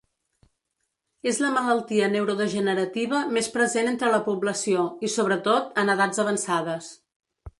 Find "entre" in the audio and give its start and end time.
3.93-4.11